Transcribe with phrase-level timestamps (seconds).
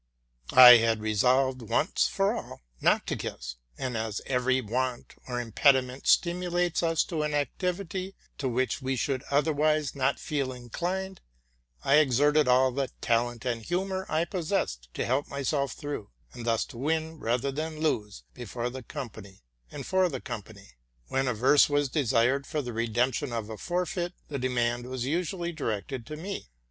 [0.55, 6.07] I had resolved, once for all, not to kiss; and, as every want or impediment
[6.07, 11.21] stimulates us to an activity to which we should otherwise not feel inclined,
[11.83, 16.65] I exerted all the talent and humor T possessed to help myself through, and thus
[16.73, 20.69] to win rather than lose, before the company and for the company.
[21.09, 26.07] Whena verse was desired for the redemption of a forfeit, the demand was usually directed
[26.07, 26.49] to me.